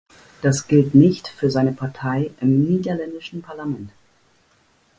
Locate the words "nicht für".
0.95-1.51